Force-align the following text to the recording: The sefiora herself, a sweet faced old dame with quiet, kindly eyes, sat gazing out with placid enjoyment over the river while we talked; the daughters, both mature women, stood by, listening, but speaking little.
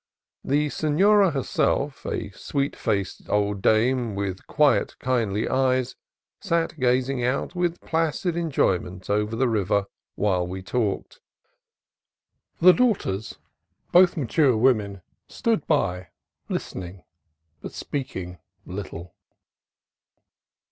The 0.43 0.69
sefiora 0.69 1.31
herself, 1.31 2.07
a 2.07 2.31
sweet 2.31 2.75
faced 2.75 3.29
old 3.29 3.61
dame 3.61 4.15
with 4.15 4.47
quiet, 4.47 4.97
kindly 4.97 5.47
eyes, 5.47 5.95
sat 6.39 6.79
gazing 6.79 7.23
out 7.23 7.53
with 7.53 7.79
placid 7.81 8.35
enjoyment 8.35 9.11
over 9.11 9.35
the 9.35 9.47
river 9.47 9.85
while 10.15 10.47
we 10.47 10.63
talked; 10.63 11.19
the 12.59 12.73
daughters, 12.73 13.37
both 13.91 14.17
mature 14.17 14.57
women, 14.57 15.03
stood 15.27 15.67
by, 15.67 16.07
listening, 16.49 17.03
but 17.61 17.71
speaking 17.73 18.39
little. 18.65 19.13